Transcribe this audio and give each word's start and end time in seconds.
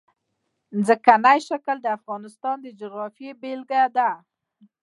ځمکنی 0.85 1.39
شکل 1.49 1.77
د 1.81 1.87
افغانستان 1.97 2.55
د 2.61 2.67
جغرافیې 2.79 3.31
بېلګه 3.41 3.83
ده. 3.95 4.09